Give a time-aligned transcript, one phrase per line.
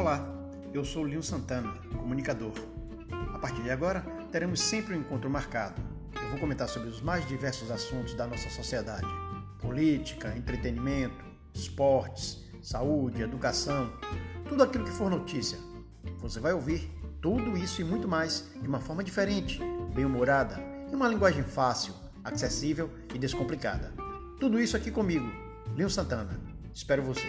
[0.00, 0.26] Olá,
[0.72, 2.54] Eu sou Linho Santana, comunicador.
[3.34, 4.00] A partir de agora,
[4.32, 5.82] teremos sempre um encontro marcado.
[6.14, 9.06] Eu vou comentar sobre os mais diversos assuntos da nossa sociedade:
[9.60, 11.22] política, entretenimento,
[11.52, 13.92] esportes, saúde, educação,
[14.48, 15.58] tudo aquilo que for notícia.
[16.20, 16.90] Você vai ouvir
[17.20, 19.60] tudo isso e muito mais de uma forma diferente,
[19.94, 20.58] bem-humorada,
[20.90, 21.92] em uma linguagem fácil,
[22.24, 23.92] acessível e descomplicada.
[24.40, 25.30] Tudo isso aqui comigo,
[25.76, 26.40] Linho Santana.
[26.72, 27.28] Espero você.